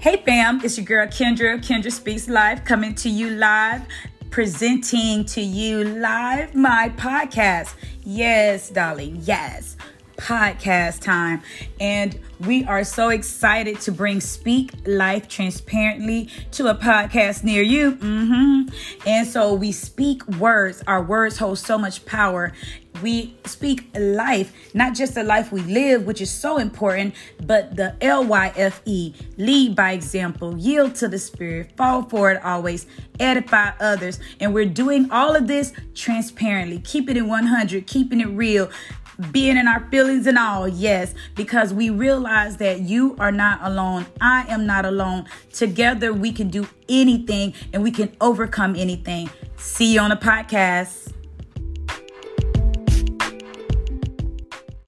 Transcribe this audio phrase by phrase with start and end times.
[0.00, 1.58] Hey fam, it's your girl Kendra.
[1.58, 3.82] Kendra Speaks Live, coming to you live,
[4.30, 7.74] presenting to you live my podcast.
[8.02, 9.76] Yes, darling, yes,
[10.20, 11.42] podcast time.
[11.80, 17.92] And we are so excited to bring Speak Life Transparently to a podcast near you.
[17.96, 19.08] Mm-hmm.
[19.08, 20.82] And so we speak words.
[20.86, 22.52] Our words hold so much power
[23.02, 27.94] we speak life, not just the life we live, which is so important, but the
[28.00, 32.86] L Y F E, lead by example, yield to the Spirit, fall forward always,
[33.18, 34.18] edify others.
[34.38, 38.70] And we're doing all of this transparently, keeping it 100, keeping it real,
[39.32, 44.06] being in our feelings and all, yes, because we realize that you are not alone.
[44.20, 45.26] I am not alone.
[45.52, 49.30] Together, we can do anything and we can overcome anything.
[49.56, 51.09] See you on the podcast.